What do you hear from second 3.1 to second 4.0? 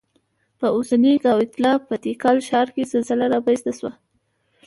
رامنځته شوه.